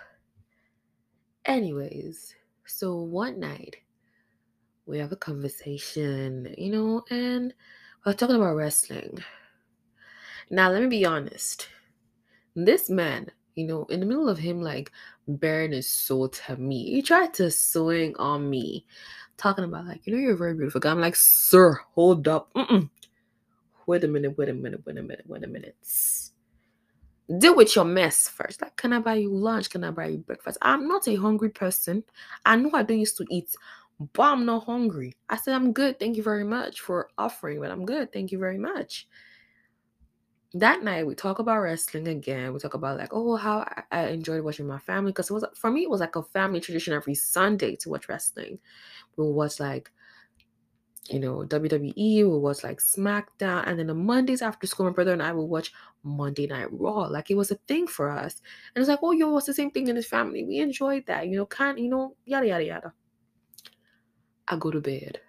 Anyways, 1.45 2.35
so 2.65 2.95
one 3.01 3.39
night 3.39 3.77
we 4.85 4.99
have 4.99 5.11
a 5.11 5.17
conversation, 5.17 6.53
you 6.57 6.71
know, 6.71 7.03
and 7.09 7.53
we're 8.05 8.13
talking 8.13 8.35
about 8.35 8.55
wrestling. 8.55 9.19
Now, 10.49 10.69
let 10.69 10.81
me 10.81 10.87
be 10.87 11.05
honest. 11.05 11.67
This 12.55 12.89
man, 12.89 13.31
you 13.55 13.65
know, 13.65 13.85
in 13.85 13.99
the 13.99 14.05
middle 14.05 14.29
of 14.29 14.37
him 14.37 14.61
like 14.61 14.91
bearing 15.27 15.71
his 15.71 15.89
soul 15.89 16.29
to 16.29 16.57
me, 16.57 16.91
he 16.91 17.01
tried 17.01 17.33
to 17.35 17.51
swing 17.51 18.15
on 18.17 18.49
me, 18.49 18.85
talking 19.37 19.63
about 19.63 19.85
like, 19.85 20.05
you 20.05 20.13
know, 20.13 20.19
you're 20.19 20.33
a 20.33 20.37
very 20.37 20.53
beautiful 20.53 20.81
guy. 20.81 20.91
I'm 20.91 21.01
like, 21.01 21.15
sir, 21.15 21.79
hold 21.93 22.27
up. 22.27 22.53
Mm-mm. 22.53 22.89
Wait 23.85 24.03
a 24.03 24.07
minute, 24.07 24.37
wait 24.37 24.49
a 24.49 24.53
minute, 24.53 24.81
wait 24.85 24.97
a 24.97 25.01
minute, 25.01 25.25
wait 25.27 25.43
a 25.43 25.47
minute. 25.47 25.75
Deal 27.39 27.55
with 27.55 27.75
your 27.75 27.85
mess 27.85 28.27
first. 28.27 28.61
Like, 28.61 28.75
can 28.75 28.93
I 28.93 28.99
buy 28.99 29.15
you 29.15 29.33
lunch? 29.33 29.69
Can 29.69 29.83
I 29.83 29.91
buy 29.91 30.07
you 30.07 30.17
breakfast? 30.17 30.57
I'm 30.61 30.87
not 30.87 31.07
a 31.07 31.15
hungry 31.15 31.49
person. 31.49 32.03
I 32.45 32.55
know 32.55 32.71
I 32.73 32.83
don't 32.83 32.99
used 32.99 33.17
to 33.17 33.25
eat, 33.29 33.55
but 34.13 34.23
I'm 34.23 34.45
not 34.45 34.65
hungry. 34.65 35.15
I 35.29 35.37
said, 35.37 35.55
I'm 35.55 35.73
good. 35.73 35.99
Thank 35.99 36.17
you 36.17 36.23
very 36.23 36.43
much 36.43 36.81
for 36.81 37.09
offering, 37.17 37.59
but 37.59 37.71
I'm 37.71 37.85
good. 37.85 38.11
Thank 38.11 38.31
you 38.31 38.39
very 38.39 38.57
much 38.57 39.07
that 40.55 40.83
night 40.83 41.07
we 41.07 41.15
talk 41.15 41.39
about 41.39 41.59
wrestling 41.59 42.07
again. 42.07 42.53
We 42.53 42.59
talk 42.59 42.75
about 42.75 42.97
like, 42.97 43.09
oh, 43.11 43.35
how 43.35 43.59
I, 43.61 43.83
I 43.91 44.07
enjoyed 44.09 44.43
watching 44.43 44.67
my 44.67 44.77
family 44.77 45.11
because 45.11 45.29
it 45.29 45.33
was 45.33 45.45
for 45.55 45.71
me 45.71 45.83
it 45.83 45.89
was 45.89 45.99
like 45.99 46.15
a 46.15 46.23
family 46.23 46.59
tradition 46.59 46.93
every 46.93 47.15
Sunday 47.15 47.75
to 47.77 47.89
watch 47.89 48.07
wrestling. 48.07 48.59
We 49.17 49.25
would 49.25 49.33
watch 49.33 49.59
like, 49.59 49.91
you 51.09 51.19
know, 51.19 51.43
WWE. 51.43 51.95
We 51.95 52.23
watch 52.23 52.63
like 52.63 52.79
SmackDown, 52.79 53.63
and 53.65 53.79
then 53.79 53.87
the 53.87 53.95
Mondays 53.95 54.43
after 54.43 54.67
school, 54.67 54.85
my 54.85 54.91
brother 54.91 55.13
and 55.13 55.23
I 55.23 55.33
would 55.33 55.45
watch 55.45 55.73
Monday 56.03 56.45
Night 56.45 56.67
Raw. 56.71 57.07
Like 57.07 57.31
it 57.31 57.35
was 57.35 57.49
a 57.49 57.55
thing 57.55 57.87
for 57.87 58.11
us, 58.11 58.41
and 58.75 58.81
it's 58.81 58.89
like, 58.89 58.99
oh, 59.01 59.11
yo, 59.11 59.35
it's 59.37 59.47
the 59.47 59.55
same 59.55 59.71
thing 59.71 59.87
in 59.87 59.95
his 59.95 60.07
family? 60.07 60.43
We 60.43 60.59
enjoyed 60.59 61.07
that, 61.07 61.27
you 61.27 61.35
know, 61.35 61.47
kind, 61.47 61.79
you 61.79 61.89
know, 61.89 62.15
yada 62.25 62.47
yada 62.47 62.63
yada. 62.63 62.93
I 64.47 64.55
go 64.57 64.69
to 64.69 64.81
bed. 64.81 65.19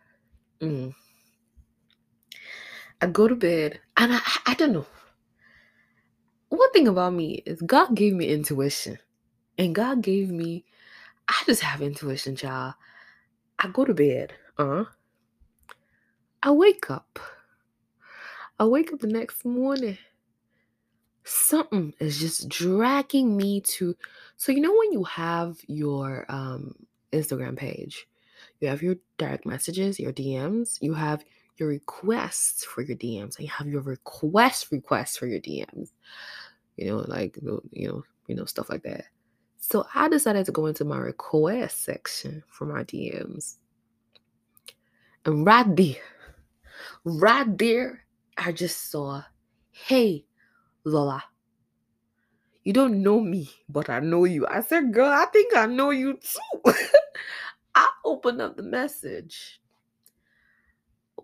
Mm. 0.61 0.95
I 3.01 3.07
go 3.07 3.27
to 3.27 3.35
bed, 3.35 3.81
and 3.97 4.13
I, 4.13 4.21
I 4.47 4.55
don't 4.55 4.73
know 4.73 4.87
thing 6.75 6.89
about 6.89 7.15
me 7.15 7.43
is 7.47 7.63
God 7.63 7.95
gave 7.95 8.13
me 8.13 8.29
intuition. 8.29 8.99
And 9.57 9.75
God 9.75 10.03
gave 10.03 10.31
me, 10.31 10.65
I 11.29 11.41
just 11.47 11.63
have 11.63 11.81
intuition, 11.81 12.35
child. 12.35 12.75
I 13.59 13.69
go 13.69 13.85
to 13.85 13.95
bed, 13.95 14.35
uh, 14.59 14.85
I 16.43 16.51
wake 16.51 16.91
up. 16.91 17.21
I 18.59 18.65
wake 18.65 18.93
up 18.93 19.01
the 19.01 19.07
next 19.07 19.45
morning. 19.45 19.97
Something 21.23 21.95
is 22.01 22.19
just 22.19 22.49
dragging 22.49 23.37
me 23.37 23.61
to. 23.61 23.97
So, 24.37 24.53
you 24.53 24.61
know, 24.61 24.77
when 24.77 24.93
you 24.93 25.05
have 25.05 25.57
your 25.69 26.27
um, 26.29 26.75
Instagram 27.13 27.57
page, 27.57 28.07
you 28.61 28.69
have 28.69 28.83
your 28.83 28.97
direct 29.17 29.47
messages, 29.47 29.99
your 29.99 30.13
DMs, 30.13 30.79
you 30.83 30.93
have 30.95 31.25
your 31.57 31.69
requests 31.69 32.65
for 32.65 32.83
your 32.83 32.97
DMs, 32.97 33.37
and 33.37 33.47
you 33.47 33.53
have 33.57 33.69
your 33.69 33.81
request 33.81 34.73
requests 34.73 35.17
for 35.17 35.27
your 35.27 35.41
DMs 35.41 35.91
you 36.77 36.87
know, 36.87 37.05
like 37.09 37.37
you 37.37 37.89
know, 37.89 38.05
you 38.27 38.35
know, 38.35 38.45
stuff 38.45 38.71
like 38.71 38.83
that. 38.83 39.07
So 39.57 39.87
I 39.95 40.09
decided 40.09 40.45
to 40.47 40.53
go 40.53 40.67
into 40.67 40.85
my 40.85 40.99
request 40.99 41.85
section 41.85 42.43
for 42.49 42.67
my 42.67 42.85
DMs. 42.85 43.57
And 45.25 45.47
right 45.47 45.75
there, 45.75 46.03
right 47.05 47.59
there, 47.59 48.05
I 48.37 48.53
just 48.53 48.91
saw, 48.91 49.23
hey, 49.71 50.27
Lola, 50.85 51.25
you 52.63 52.73
don't 52.73 53.03
know 53.03 53.21
me, 53.21 53.51
but 53.69 53.89
I 53.89 54.01
know 54.01 54.25
you. 54.25 54.47
I 54.47 54.63
said, 54.63 54.93
girl, 54.93 55.11
I 55.11 55.27
think 55.27 55.57
I 55.57 55.67
know 55.67 55.91
you 55.91 56.19
too. 56.19 56.73
I 57.75 57.89
opened 58.05 58.43
up 58.43 58.57
the 58.57 58.63
message. 58.63 59.61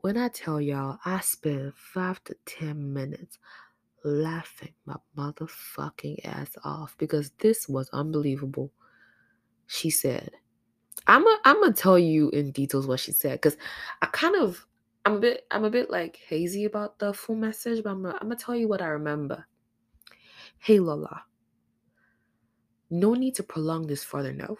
When 0.01 0.17
I 0.17 0.29
tell 0.29 0.61
y'all, 0.61 0.99
I 1.05 1.21
spent 1.21 1.75
five 1.77 2.25
to 2.25 2.37
10 2.47 2.93
minutes 2.93 3.39
laughing 4.05 4.73
my 4.87 4.97
motherfucking 5.17 6.25
ass 6.25 6.51
off 6.65 6.95
because 6.99 7.31
this 7.39 7.69
was 7.69 7.89
unbelievable. 7.93 8.73
She 9.67 9.91
said, 9.91 10.31
I'm 11.07 11.27
a, 11.27 11.39
I'm 11.45 11.61
gonna 11.61 11.73
tell 11.73 11.99
you 11.99 12.31
in 12.31 12.53
details 12.53 12.87
what 12.87 13.01
she 13.01 13.13
said 13.13 13.41
because 13.41 13.57
I 14.03 14.07
kind 14.07 14.37
of 14.37 14.67
I'm 15.05 15.17
a 15.17 15.21
bit 15.21 15.47
I'm 15.51 15.65
a 15.65 15.71
bit 15.71 15.91
like 15.91 16.17
hazy 16.17 16.65
about 16.65 16.99
the 16.99 17.13
full 17.13 17.37
message, 17.37 17.83
but 17.83 17.91
I'm 17.91 18.03
gonna, 18.03 18.15
I'm 18.21 18.29
gonna 18.29 18.37
tell 18.37 18.55
you 18.55 18.69
what 18.69 18.83
I 18.83 18.89
remember. 18.89 19.47
Hey 20.59 20.79
Lola, 20.79 21.25
no 22.91 23.15
need 23.15 23.35
to 23.37 23.43
prolong 23.43 23.87
this 23.87 24.05
further. 24.05 24.33
No, 24.33 24.59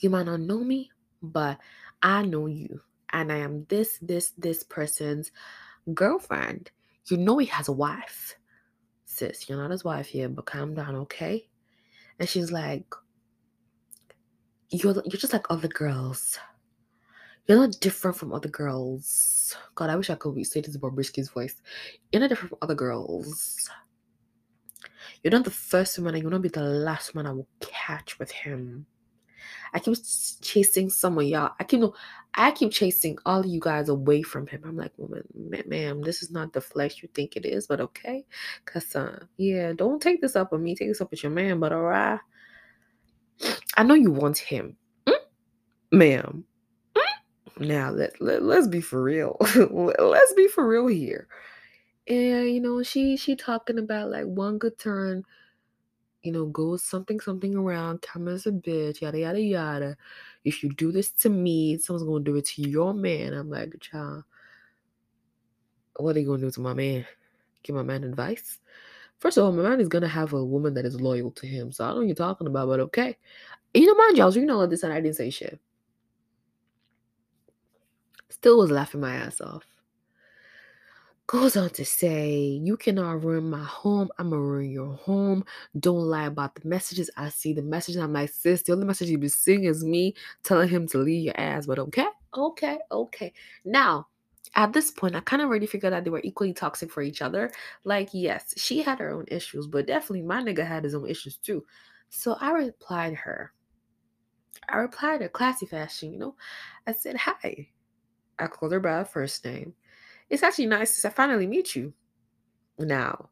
you 0.00 0.10
might 0.10 0.26
not 0.26 0.40
know 0.40 0.60
me, 0.62 0.90
but 1.22 1.58
I 2.02 2.22
know 2.22 2.46
you, 2.46 2.80
and 3.10 3.32
I 3.32 3.38
am 3.38 3.64
this 3.68 3.98
this 4.02 4.32
this 4.36 4.62
person's 4.62 5.32
girlfriend 5.94 6.70
you 7.08 7.16
know 7.16 7.38
he 7.38 7.46
has 7.46 7.68
a 7.68 7.72
wife. 7.72 8.34
Sis, 9.04 9.48
you're 9.48 9.58
not 9.58 9.70
his 9.70 9.84
wife 9.84 10.14
yet, 10.14 10.34
but 10.34 10.46
calm 10.46 10.74
down, 10.74 10.96
okay? 10.96 11.48
And 12.18 12.28
she's 12.28 12.52
like, 12.52 12.86
You're 14.70 14.94
you're 14.94 15.18
just 15.18 15.32
like 15.32 15.50
other 15.50 15.68
girls. 15.68 16.38
You're 17.46 17.58
not 17.58 17.80
different 17.80 18.16
from 18.16 18.32
other 18.32 18.48
girls. 18.48 19.56
God, 19.74 19.90
I 19.90 19.96
wish 19.96 20.10
I 20.10 20.14
could 20.14 20.46
say 20.46 20.60
this 20.60 20.76
Bobrisky's 20.76 21.28
voice. 21.28 21.60
You're 22.10 22.20
not 22.20 22.28
different 22.28 22.50
from 22.50 22.58
other 22.62 22.74
girls. 22.74 23.68
You're 25.22 25.32
not 25.32 25.44
the 25.44 25.50
first 25.50 25.98
woman, 25.98 26.14
and 26.14 26.22
you'll 26.22 26.32
not 26.32 26.42
be 26.42 26.48
the 26.48 26.62
last 26.62 27.14
one 27.14 27.26
I 27.26 27.32
will 27.32 27.48
catch 27.60 28.18
with 28.18 28.30
him. 28.30 28.86
I 29.72 29.78
keep 29.78 29.96
chasing 30.40 30.90
someone, 30.90 31.26
y'all. 31.26 31.52
I 31.58 31.64
keep 31.64 31.80
no, 31.80 31.94
I 32.34 32.50
keep 32.50 32.72
chasing 32.72 33.18
all 33.26 33.40
of 33.40 33.46
you 33.46 33.60
guys 33.60 33.88
away 33.88 34.22
from 34.22 34.46
him. 34.46 34.62
I'm 34.64 34.76
like, 34.76 34.92
woman, 34.96 35.24
ma'am, 35.66 36.02
this 36.02 36.22
is 36.22 36.30
not 36.30 36.52
the 36.52 36.60
flesh 36.60 37.02
you 37.02 37.08
think 37.14 37.36
it 37.36 37.44
is, 37.44 37.66
but 37.66 37.80
okay. 37.80 38.24
Cause 38.64 38.94
uh, 38.96 39.24
yeah, 39.36 39.72
don't 39.74 40.00
take 40.00 40.20
this 40.20 40.36
up 40.36 40.52
with 40.52 40.60
me. 40.60 40.74
Take 40.74 40.88
this 40.88 41.00
up 41.00 41.10
with 41.10 41.22
your 41.22 41.32
man, 41.32 41.60
but 41.60 41.72
alright. 41.72 42.20
I 43.76 43.82
know 43.82 43.94
you 43.94 44.10
want 44.10 44.38
him, 44.38 44.76
mm? 45.06 45.14
ma'am. 45.90 46.44
Mm? 46.94 47.66
Now 47.66 47.90
let, 47.90 48.20
let 48.20 48.42
let's 48.42 48.68
be 48.68 48.80
for 48.80 49.02
real. 49.02 49.36
let's 49.98 50.32
be 50.34 50.48
for 50.48 50.66
real 50.66 50.86
here. 50.86 51.28
And 52.08 52.50
you 52.50 52.60
know, 52.60 52.82
she 52.82 53.16
she 53.16 53.36
talking 53.36 53.78
about 53.78 54.10
like 54.10 54.24
one 54.24 54.58
good 54.58 54.78
turn 54.78 55.24
you 56.22 56.32
know, 56.32 56.46
goes 56.46 56.82
something, 56.82 57.18
something 57.20 57.56
around, 57.56 58.02
come 58.02 58.28
a 58.28 58.32
bitch, 58.32 59.00
yada, 59.00 59.18
yada, 59.18 59.40
yada. 59.40 59.96
If 60.44 60.62
you 60.62 60.70
do 60.70 60.92
this 60.92 61.10
to 61.12 61.28
me, 61.28 61.78
someone's 61.78 62.06
going 62.06 62.24
to 62.24 62.30
do 62.30 62.36
it 62.36 62.46
to 62.46 62.62
your 62.62 62.94
man. 62.94 63.32
I'm 63.32 63.50
like, 63.50 63.78
child, 63.80 64.24
what 65.96 66.16
are 66.16 66.20
you 66.20 66.26
going 66.26 66.40
to 66.40 66.46
do 66.46 66.50
to 66.52 66.60
my 66.60 66.74
man? 66.74 67.06
Give 67.62 67.74
my 67.74 67.82
man 67.82 68.04
advice? 68.04 68.58
First 69.18 69.36
of 69.36 69.44
all, 69.44 69.52
my 69.52 69.62
man 69.62 69.80
is 69.80 69.88
going 69.88 70.02
to 70.02 70.08
have 70.08 70.32
a 70.32 70.44
woman 70.44 70.74
that 70.74 70.84
is 70.84 71.00
loyal 71.00 71.30
to 71.32 71.46
him. 71.46 71.72
So 71.72 71.84
I 71.84 71.88
don't 71.88 71.96
know 71.96 72.00
what 72.00 72.06
you're 72.08 72.14
talking 72.16 72.46
about, 72.46 72.68
but 72.68 72.80
okay. 72.80 73.16
You 73.74 73.86
know, 73.86 73.94
mind 73.94 74.16
you, 74.16 74.22
I 74.22 74.26
was 74.26 74.36
reading 74.36 74.50
all 74.50 74.62
of 74.62 74.70
this 74.70 74.82
and 74.82 74.92
I 74.92 75.00
didn't 75.00 75.16
say 75.16 75.30
shit. 75.30 75.58
Still 78.28 78.58
was 78.58 78.70
laughing 78.70 79.00
my 79.00 79.14
ass 79.14 79.40
off 79.40 79.64
goes 81.32 81.56
on 81.56 81.70
to 81.70 81.84
say, 81.84 82.60
You 82.62 82.76
cannot 82.76 83.24
ruin 83.24 83.48
my 83.48 83.64
home. 83.64 84.10
I'm 84.18 84.28
gonna 84.28 84.42
ruin 84.42 84.70
your 84.70 84.94
home. 84.96 85.46
Don't 85.80 86.04
lie 86.04 86.26
about 86.26 86.54
the 86.54 86.68
messages. 86.68 87.08
I 87.16 87.30
see 87.30 87.54
the 87.54 87.62
messages. 87.62 88.02
I'm 88.02 88.12
like, 88.12 88.28
sis, 88.28 88.62
the 88.62 88.72
only 88.72 88.84
message 88.84 89.08
you 89.08 89.16
be 89.16 89.28
seeing 89.28 89.64
is 89.64 89.82
me 89.82 90.14
telling 90.42 90.68
him 90.68 90.86
to 90.88 90.98
leave 90.98 91.24
your 91.24 91.40
ass. 91.40 91.64
But 91.64 91.78
okay, 91.78 92.06
okay, 92.36 92.78
okay. 92.90 93.32
Now, 93.64 94.08
at 94.56 94.74
this 94.74 94.90
point, 94.90 95.16
I 95.16 95.20
kind 95.20 95.40
of 95.40 95.48
already 95.48 95.64
figured 95.64 95.94
that 95.94 96.04
they 96.04 96.10
were 96.10 96.20
equally 96.22 96.52
toxic 96.52 96.90
for 96.90 97.00
each 97.00 97.22
other. 97.22 97.50
Like, 97.84 98.10
yes, 98.12 98.52
she 98.58 98.82
had 98.82 98.98
her 98.98 99.10
own 99.10 99.24
issues, 99.28 99.66
but 99.66 99.86
definitely 99.86 100.22
my 100.22 100.42
nigga 100.42 100.66
had 100.66 100.84
his 100.84 100.94
own 100.94 101.08
issues 101.08 101.38
too. 101.38 101.64
So 102.10 102.36
I 102.42 102.50
replied 102.52 103.14
her. 103.14 103.54
I 104.68 104.76
replied 104.76 105.22
her 105.22 105.30
classy 105.30 105.64
fashion, 105.64 106.12
you 106.12 106.18
know. 106.18 106.34
I 106.86 106.92
said, 106.92 107.16
Hi. 107.16 107.68
I 108.38 108.46
called 108.48 108.72
her 108.72 108.80
by 108.80 108.90
her 108.90 109.04
first 109.06 109.42
name. 109.46 109.74
It's 110.32 110.42
actually 110.42 110.66
nice 110.66 111.02
to 111.02 111.10
finally 111.10 111.46
meet 111.46 111.76
you. 111.76 111.92
Now, 112.78 113.28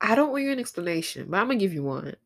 I 0.00 0.14
don't 0.14 0.32
want 0.32 0.44
you 0.44 0.50
an 0.50 0.58
explanation, 0.58 1.26
but 1.28 1.38
I'm 1.38 1.48
gonna 1.48 1.58
give 1.58 1.74
you 1.74 1.82
one. 1.82 2.16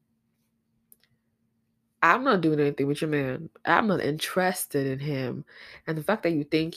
I'm 2.00 2.22
not 2.22 2.40
doing 2.40 2.60
anything 2.60 2.86
with 2.86 3.00
your 3.00 3.10
man. 3.10 3.50
I'm 3.64 3.88
not 3.88 4.00
interested 4.00 4.86
in 4.86 5.00
him. 5.00 5.44
And 5.88 5.98
the 5.98 6.04
fact 6.04 6.22
that 6.22 6.34
you 6.34 6.44
think, 6.44 6.76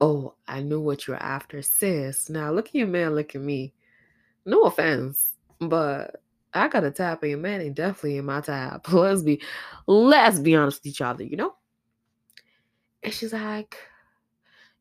oh, 0.00 0.34
I 0.46 0.62
know 0.62 0.78
what 0.78 1.08
you're 1.08 1.16
after, 1.16 1.62
sis. 1.62 2.30
Now 2.30 2.52
look 2.52 2.68
at 2.68 2.76
your 2.76 2.86
man, 2.86 3.16
look 3.16 3.34
at 3.34 3.40
me. 3.40 3.74
No 4.44 4.62
offense, 4.62 5.34
but 5.58 6.22
I 6.54 6.68
got 6.68 6.84
a 6.84 6.92
tap 6.92 7.24
and 7.24 7.30
your 7.30 7.40
man 7.40 7.60
ain't 7.60 7.74
definitely 7.74 8.18
in 8.18 8.24
my 8.24 8.40
tap. 8.40 8.86
Let's 8.92 9.22
be 9.22 9.42
let's 9.88 10.38
be 10.38 10.54
honest 10.54 10.78
with 10.84 10.86
each 10.86 11.00
other, 11.00 11.24
you 11.24 11.36
know? 11.36 11.56
And 13.02 13.12
she's 13.12 13.32
like, 13.32 13.76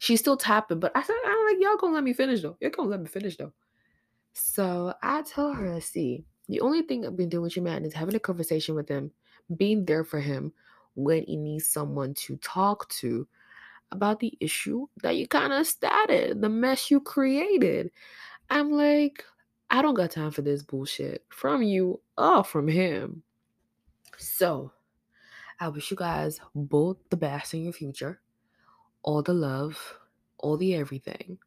she's 0.05 0.19
still 0.19 0.37
tapping, 0.37 0.79
but 0.79 0.91
I 0.93 1.01
said, 1.01 1.15
I'm 1.25 1.45
like, 1.47 1.57
y'all 1.59 1.77
gonna 1.77 1.95
let 1.95 2.03
me 2.03 2.13
finish 2.13 2.43
though. 2.43 2.55
You're 2.61 2.69
gonna 2.69 2.89
let 2.89 3.01
me 3.01 3.07
finish 3.07 3.37
though. 3.37 3.53
So 4.33 4.93
I 5.01 5.23
tell 5.23 5.51
her, 5.51 5.81
see, 5.81 6.25
the 6.47 6.61
only 6.61 6.83
thing 6.83 7.05
I've 7.05 7.17
been 7.17 7.29
doing 7.29 7.41
with 7.41 7.55
your 7.55 7.65
man 7.65 7.83
is 7.83 7.93
having 7.93 8.13
a 8.13 8.19
conversation 8.19 8.75
with 8.75 8.87
him, 8.87 9.09
being 9.57 9.83
there 9.83 10.03
for 10.03 10.19
him 10.19 10.53
when 10.93 11.23
he 11.23 11.35
needs 11.35 11.67
someone 11.67 12.13
to 12.13 12.37
talk 12.37 12.87
to 12.89 13.27
about 13.91 14.19
the 14.19 14.37
issue 14.39 14.85
that 15.01 15.15
you 15.15 15.27
kind 15.27 15.51
of 15.51 15.65
started, 15.65 16.39
the 16.39 16.49
mess 16.49 16.91
you 16.91 16.99
created. 16.99 17.89
I'm 18.51 18.71
like, 18.71 19.23
I 19.71 19.81
don't 19.81 19.95
got 19.95 20.11
time 20.11 20.29
for 20.29 20.43
this 20.43 20.61
bullshit 20.61 21.25
from 21.29 21.63
you 21.63 21.99
or 22.15 22.43
from 22.43 22.67
him. 22.67 23.23
So 24.17 24.71
I 25.59 25.69
wish 25.69 25.89
you 25.89 25.97
guys 25.97 26.39
both 26.53 26.97
the 27.09 27.17
best 27.17 27.55
in 27.55 27.63
your 27.63 27.73
future, 27.73 28.21
all 29.05 29.21
the 29.21 29.33
love, 29.33 29.97
all 30.39 30.57
the 30.57 30.75
everything. 30.75 31.37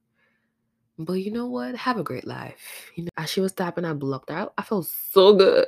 But 0.98 1.14
you 1.14 1.30
know 1.30 1.46
what? 1.46 1.76
Have 1.76 1.98
a 1.98 2.02
great 2.02 2.26
life. 2.26 2.90
You 2.94 3.04
know, 3.04 3.10
as 3.18 3.28
she 3.30 3.40
was 3.40 3.52
tapping, 3.52 3.84
I 3.84 3.92
blocked 3.92 4.30
her 4.30 4.36
out. 4.36 4.54
I 4.56 4.62
felt 4.62 4.86
so 4.86 5.34
good. 5.34 5.66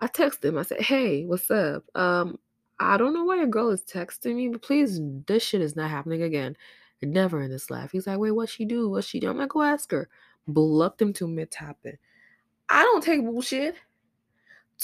I 0.00 0.06
texted 0.06 0.46
him. 0.46 0.58
I 0.58 0.62
said, 0.62 0.80
"Hey, 0.80 1.24
what's 1.24 1.50
up? 1.50 1.84
Um, 1.94 2.38
I 2.80 2.96
don't 2.96 3.14
know 3.14 3.24
why 3.24 3.36
your 3.36 3.46
girl 3.46 3.70
is 3.70 3.82
texting 3.82 4.36
me, 4.36 4.48
but 4.48 4.62
please, 4.62 5.00
this 5.26 5.42
shit 5.42 5.60
is 5.60 5.76
not 5.76 5.90
happening 5.90 6.22
again. 6.22 6.56
Never 7.02 7.42
in 7.42 7.50
this 7.50 7.70
life." 7.70 7.90
He's 7.92 8.06
like, 8.06 8.18
"Wait, 8.18 8.32
what 8.32 8.48
she 8.48 8.64
do? 8.64 8.88
What 8.88 9.04
she 9.04 9.20
do?" 9.20 9.30
I'm 9.30 9.38
like, 9.38 9.50
"Go 9.50 9.62
ask 9.62 9.90
her." 9.90 10.08
Blocked 10.46 11.00
him 11.02 11.12
to 11.14 11.28
mid 11.28 11.50
tapping. 11.50 11.98
I 12.68 12.82
don't 12.82 13.02
take 13.02 13.22
bullshit. 13.24 13.76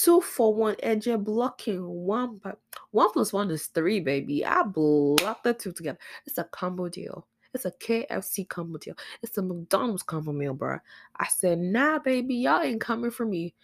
Two 0.03 0.23
for 0.23 0.55
one 0.55 0.77
edge 0.83 1.09
blocking 1.19 1.87
one, 1.87 2.41
but 2.43 2.59
one 2.91 3.11
plus 3.13 3.35
one 3.35 3.51
is 3.51 3.67
three, 3.67 4.01
baby. 4.01 4.47
I 4.47 4.63
blocked 4.63 5.45
the 5.45 5.53
two 5.53 5.73
together. 5.73 5.99
It's 6.25 6.39
a 6.39 6.45
combo 6.45 6.89
deal. 6.89 7.27
It's 7.53 7.67
a 7.67 7.71
KFC 7.71 8.49
combo 8.49 8.79
deal. 8.79 8.95
It's 9.23 9.37
a 9.37 9.43
McDonald's 9.43 10.03
combo 10.03 10.33
meal, 10.33 10.55
bro. 10.55 10.79
I 11.17 11.27
said, 11.27 11.59
nah, 11.59 11.99
baby, 11.99 12.37
y'all 12.37 12.63
ain't 12.63 12.81
coming 12.81 13.11
for 13.11 13.27
me. 13.27 13.55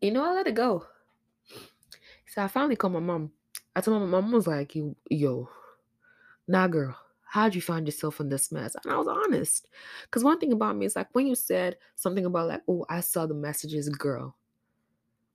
You 0.00 0.12
know, 0.12 0.24
I 0.24 0.32
let 0.32 0.46
it 0.46 0.54
go. 0.54 0.86
So 2.28 2.42
I 2.42 2.46
finally 2.46 2.76
called 2.76 2.92
my 2.92 3.00
mom. 3.00 3.32
I 3.74 3.80
told 3.80 4.00
my 4.00 4.06
mom, 4.06 4.26
mom 4.26 4.32
was 4.32 4.46
like, 4.46 4.76
yo, 5.10 5.48
nah, 6.46 6.68
girl, 6.68 6.96
how'd 7.24 7.56
you 7.56 7.62
find 7.62 7.84
yourself 7.84 8.20
in 8.20 8.28
this 8.28 8.52
mess? 8.52 8.76
And 8.84 8.92
I 8.92 8.96
was 8.96 9.08
honest. 9.08 9.66
Because 10.04 10.22
one 10.22 10.38
thing 10.38 10.52
about 10.52 10.76
me 10.76 10.86
is 10.86 10.94
like 10.94 11.08
when 11.14 11.26
you 11.26 11.34
said 11.34 11.78
something 11.96 12.26
about 12.26 12.46
like, 12.46 12.62
oh, 12.68 12.86
I 12.88 13.00
saw 13.00 13.26
the 13.26 13.34
messages, 13.34 13.88
girl. 13.88 14.36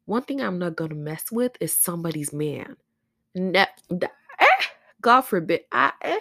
One 0.06 0.24
thing 0.24 0.42
I'm 0.42 0.60
not 0.60 0.76
gonna 0.76 0.96
mess 0.96 1.32
with 1.32 1.54
is 1.60 1.74
somebody's 1.74 2.34
man. 2.34 2.78
Ne- 3.36 3.68
eh, 3.92 4.66
God 5.02 5.22
forbid. 5.22 5.62
I 5.72 5.94
eh, 6.04 6.20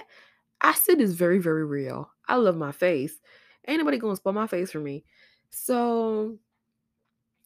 acid 0.63 1.01
is 1.01 1.15
very, 1.15 1.39
very 1.39 1.65
real. 1.67 2.11
I 2.29 2.37
love 2.37 2.57
my 2.57 2.73
face. 2.73 3.15
Ain't 3.69 3.79
nobody 3.81 3.99
gonna 3.99 4.17
spoil 4.17 4.35
my 4.35 4.47
face 4.49 4.73
for 4.73 4.81
me. 4.81 5.05
So 5.51 6.39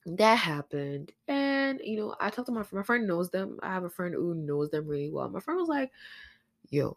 that 0.06 0.36
happened. 0.36 1.12
And 1.26 1.80
you 1.84 1.96
know, 1.96 2.14
I 2.20 2.30
talked 2.30 2.46
to 2.46 2.52
my 2.52 2.62
friend. 2.62 2.80
My 2.80 2.84
friend 2.84 3.06
knows 3.06 3.30
them. 3.30 3.58
I 3.62 3.72
have 3.72 3.84
a 3.84 3.90
friend 3.90 4.14
who 4.14 4.34
knows 4.34 4.70
them 4.70 4.86
really 4.86 5.10
well. 5.10 5.28
My 5.28 5.40
friend 5.40 5.60
was 5.60 5.68
like, 5.68 5.90
yo, 6.70 6.96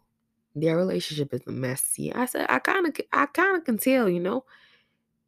their 0.54 0.76
relationship 0.76 1.34
is 1.34 1.46
messy. 1.46 2.12
I 2.14 2.26
said, 2.26 2.46
I 2.48 2.58
kind 2.60 2.86
of 2.86 2.96
I 3.12 3.26
kind 3.26 3.56
of 3.56 3.64
can 3.64 3.78
tell, 3.78 4.08
you 4.08 4.20
know. 4.20 4.44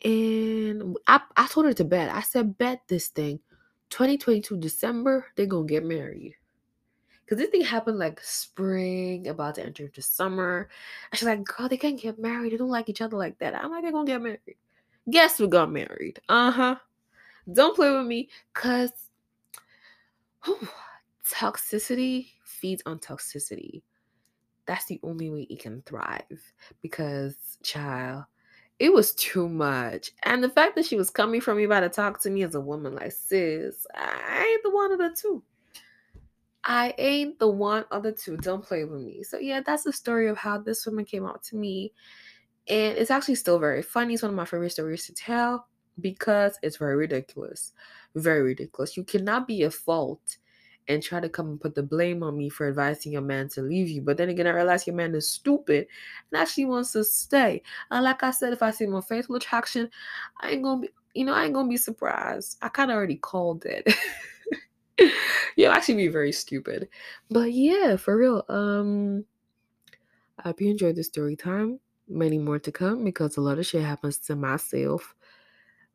And 0.05 0.97
I, 1.09 1.21
I 1.37 1.47
told 1.49 1.67
her 1.67 1.75
to 1.75 1.85
bet. 1.85 2.11
I 2.11 2.23
said, 2.23 2.59
bet 2.59 2.83
this 2.89 3.09
thing. 3.09 3.41
2022 3.91 4.57
December, 4.59 5.27
they're 5.37 5.47
gonna 5.47 5.67
get 5.67 5.85
married. 5.85 6.35
Because 7.25 7.39
this 7.39 7.51
thing 7.51 7.63
happened 7.63 7.99
like 7.99 8.21
spring, 8.23 9.29
about 9.29 9.55
to 9.55 9.65
enter 9.65 9.85
into 9.85 10.03
summer. 10.03 10.69
And 11.11 11.19
she's 11.19 11.27
like, 11.27 11.45
girl, 11.45 11.69
they 11.69 11.79
can't 11.79 12.01
get 12.01 12.19
married. 12.19 12.53
They 12.53 12.57
don't 12.59 12.69
like 12.69 12.89
each 12.89 13.01
other 13.01 13.17
like 13.17 13.39
that. 13.39 13.55
I'm 13.55 13.71
like, 13.71 13.83
they're 13.83 13.93
gonna 13.93 14.07
get 14.07 14.23
married. 14.23 14.57
Guess 15.11 15.39
who 15.39 15.49
got 15.49 15.71
married? 15.71 16.21
Uh-huh. 16.29 16.77
Don't 17.53 17.77
play 17.77 17.91
with 17.91 18.07
me, 18.07 18.31
cause 18.55 18.91
whew, 20.45 20.69
toxicity 21.29 22.29
feeds 22.45 22.83
on 22.87 22.99
toxicity. 22.99 23.83
That's 24.67 24.87
the 24.87 24.99
only 25.03 25.29
way 25.29 25.43
it 25.51 25.61
can 25.61 25.83
thrive. 25.83 26.53
Because, 26.81 27.37
child, 27.63 28.25
it 28.79 28.93
was 28.93 29.15
too 29.15 29.49
much. 29.49 30.11
And 30.25 30.43
the 30.43 30.49
fact 30.49 30.75
that 30.77 30.85
she 30.85 30.97
was 30.97 31.11
coming 31.11 31.41
from 31.41 31.59
me 31.59 31.65
about 31.65 31.81
to 31.81 31.89
talk 31.89 32.21
to 32.23 32.31
me 32.31 32.43
as 32.43 32.55
a 32.55 32.61
woman, 32.61 32.95
like, 32.95 33.13
sis, 33.13 33.87
I 33.95 34.51
ain't 34.53 34.63
the 34.63 34.71
one 34.71 34.93
of 34.93 34.99
the 34.99 35.17
two. 35.17 35.43
I 36.65 36.95
ain't 36.99 37.39
the 37.39 37.49
one 37.49 37.85
of 37.91 38.03
the 38.03 38.13
two. 38.13 38.37
Don't 38.39 38.65
play 38.65 38.85
with 38.85 39.03
me. 39.03 39.23
So, 39.23 39.39
yeah, 39.39 39.61
that's 39.65 39.85
the 39.85 39.93
story 39.93 40.29
of 40.29 40.39
how 40.39 40.59
this 40.59 40.87
woman 40.87 41.05
came 41.05 41.27
out 41.27 41.43
to 41.45 41.57
me. 41.57 41.93
And 42.69 42.97
it's 42.97 43.11
actually 43.11 43.35
still 43.35 43.59
very 43.59 43.83
funny. 43.83 44.15
It's 44.15 44.23
one 44.23 44.31
of 44.31 44.37
my 44.37 44.47
favorite 44.47 44.71
stories 44.71 45.07
to 45.07 45.15
tell 45.15 45.69
because 46.01 46.59
it's 46.63 46.79
very 46.79 46.97
ridiculous. 46.97 47.73
Very 48.15 48.43
ridiculous. 48.43 48.97
You 48.97 49.05
cannot 49.05 49.47
be 49.47 49.63
a 49.65 49.71
fault 49.71 50.39
and 50.89 51.03
try 51.03 51.21
to 51.21 51.29
come 51.29 51.49
and 51.49 51.61
put 51.61 51.75
the 51.75 51.83
blame 51.83 52.23
on 52.23 52.37
me 52.37 52.49
for 52.49 52.69
advising 52.69 53.13
your 53.13 53.23
man 53.23 53.49
to 53.49 53.63
leave 53.63 53.89
you. 53.89 54.03
But 54.03 54.17
then 54.17 54.29
again, 54.29 54.47
I 54.47 54.51
realize 54.51 54.87
your 54.87 54.97
man 54.97 55.15
is 55.15 55.31
stupid 55.31 55.87
and 56.31 56.41
actually 56.41 56.67
wants 56.67 56.93
to 56.93 57.05
stay. 57.05 57.63
And 57.91 58.05
like 58.05 58.23
I 58.23 58.31
said, 58.31 58.53
if 58.53 58.63
I 58.63 58.71
see 58.71 58.87
more 58.87 59.03
fatal 59.03 59.37
attraction, 59.37 59.89
I 60.41 60.51
ain't 60.51 60.63
gonna 60.63 60.83
be, 60.83 60.91
you 61.15 61.25
know, 61.25 61.33
I 61.33 61.45
ain't 61.45 61.55
gonna 61.55 61.69
be 61.69 61.77
surprised. 61.77 62.59
I 62.61 62.69
kind 62.69 62.91
of 62.91 62.97
already 62.97 63.17
called 63.17 63.65
it. 63.65 63.95
You'll 65.57 65.73
actually 65.73 65.97
be 65.97 66.09
very 66.09 66.33
stupid. 66.33 66.89
But 67.31 67.53
yeah, 67.53 67.97
for 67.97 68.17
real. 68.17 68.45
Um 68.49 69.25
I 70.39 70.49
hope 70.49 70.61
you 70.61 70.71
enjoyed 70.71 70.97
the 70.97 71.05
story 71.05 71.37
time. 71.37 71.81
Many 72.09 72.39
more 72.39 72.59
to 72.59 72.73
come 72.73 73.05
because 73.05 73.37
a 73.37 73.41
lot 73.41 73.59
of 73.59 73.67
shit 73.67 73.83
happens 73.83 74.19
to 74.19 74.37
myself. 74.37 75.15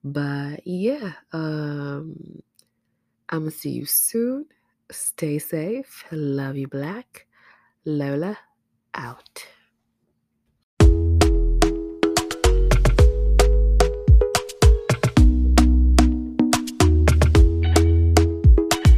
But 0.04 0.65
yeah, 0.65 1.13
um 1.34 2.41
I'm 3.30 3.41
gonna 3.41 3.52
see 3.52 3.69
you 3.69 3.86
soon. 3.86 4.47
Stay 4.91 5.38
safe. 5.39 6.04
Love 6.12 6.58
you, 6.58 6.67
Black. 6.67 7.28
Lola 7.86 8.38
out. 8.95 9.45